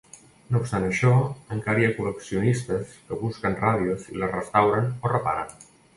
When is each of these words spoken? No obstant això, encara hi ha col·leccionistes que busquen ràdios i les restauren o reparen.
No 0.53 0.59
obstant 0.61 0.85
això, 0.85 1.11
encara 1.57 1.83
hi 1.83 1.85
ha 1.89 1.93
col·leccionistes 1.97 2.95
que 3.11 3.19
busquen 3.21 3.59
ràdios 3.61 4.09
i 4.15 4.19
les 4.23 4.35
restauren 4.37 4.89
o 5.05 5.13
reparen. 5.15 5.55